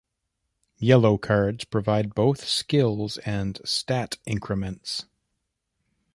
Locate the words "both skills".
2.15-3.19